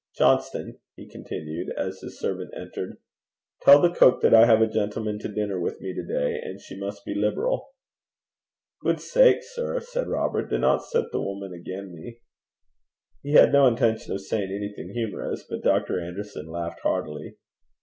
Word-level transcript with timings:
Johnston,' 0.17 0.79
he 0.95 1.07
continued, 1.07 1.69
as 1.77 2.01
his 2.01 2.19
servant 2.19 2.51
entered, 2.57 2.97
'tell 3.61 3.79
the 3.83 3.91
cook 3.93 4.19
that 4.21 4.33
I 4.33 4.47
have 4.47 4.59
a 4.59 4.65
gentleman 4.65 5.19
to 5.19 5.27
dinner 5.27 5.59
with 5.59 5.79
me 5.79 5.93
to 5.93 6.03
day, 6.03 6.41
and 6.43 6.59
she 6.59 6.75
must 6.75 7.05
be 7.05 7.13
liberal.' 7.13 7.69
'Guidsake, 8.83 9.43
sir!' 9.43 9.79
said 9.79 10.07
Robert, 10.07 10.49
'dinna 10.49 10.79
set 10.79 11.11
the 11.11 11.21
woman 11.21 11.53
agen 11.53 11.93
me.' 11.93 12.17
He 13.21 13.33
had 13.33 13.51
no 13.53 13.67
intention 13.67 14.11
of 14.11 14.21
saying 14.21 14.51
anything 14.51 14.91
humorous, 14.95 15.45
but 15.47 15.61
Dr. 15.61 15.99
Anderson 15.99 16.47
laughed 16.47 16.79
heartily. 16.81 17.37